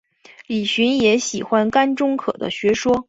[0.47, 2.99] 李寻也喜欢甘忠可的学说。